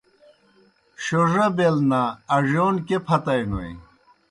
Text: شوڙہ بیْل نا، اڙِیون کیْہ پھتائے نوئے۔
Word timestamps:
شوڙہ 1.03 1.47
بیْل 1.57 1.77
نا، 1.89 2.01
اڙِیون 2.35 2.75
کیْہ 2.87 2.97
پھتائے 3.05 3.43
نوئے۔ 3.49 3.71